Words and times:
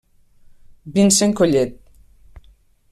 Vincent 0.93 1.31
Collet. 1.35 1.77